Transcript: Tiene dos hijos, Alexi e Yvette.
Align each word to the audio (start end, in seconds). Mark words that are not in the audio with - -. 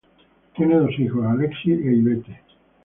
Tiene 0.55 0.79
dos 0.79 0.97
hijos, 0.97 1.23
Alexi 1.27 1.73
e 1.73 1.75
Yvette. 1.95 2.39